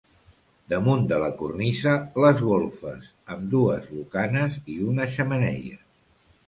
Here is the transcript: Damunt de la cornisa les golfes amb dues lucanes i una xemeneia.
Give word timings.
Damunt 0.71 1.03
de 1.11 1.19
la 1.23 1.27
cornisa 1.41 1.93
les 2.25 2.41
golfes 2.47 3.13
amb 3.35 3.47
dues 3.55 3.95
lucanes 3.99 4.61
i 4.79 4.81
una 4.93 5.11
xemeneia. 5.19 5.81